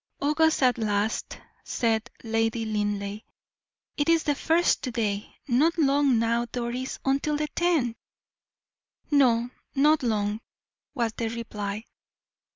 "August 0.19 0.63
at 0.63 0.79
last," 0.79 1.37
said 1.63 2.09
Lady 2.23 2.65
Linleigh; 2.65 3.19
"it 3.97 4.09
is 4.09 4.23
the 4.23 4.33
first 4.33 4.81
to 4.81 4.89
day. 4.89 5.31
Not 5.47 5.77
long 5.77 6.17
now, 6.17 6.45
Doris, 6.51 6.97
until 7.05 7.37
the 7.37 7.47
tenth." 7.49 7.95
"No; 9.11 9.51
not 9.75 10.01
long," 10.01 10.41
was 10.95 11.13
the 11.13 11.27
reply. 11.27 11.83